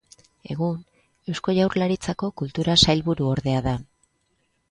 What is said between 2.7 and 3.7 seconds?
Sailburuordea